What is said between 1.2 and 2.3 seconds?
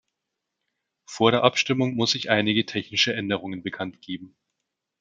der Abstimmung muss